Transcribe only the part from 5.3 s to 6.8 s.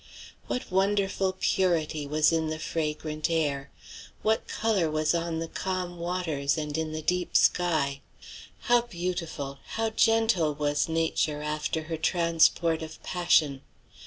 the calm waters and